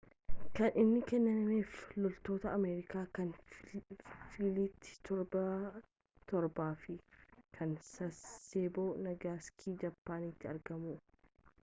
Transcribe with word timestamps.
kan 0.57 0.71
inni 0.81 0.99
kennameef 1.09 1.73
loltoota 2.03 2.53
ameerikaa 2.59 3.03
kan 3.17 3.27
filiit 4.37 4.89
torbaffaa 5.09 6.71
fi 6.85 6.95
kan 7.59 7.77
sasebo 7.89 8.87
nagasakii 9.09 9.77
japaaniiti 9.85 10.51
argamu 10.55 10.95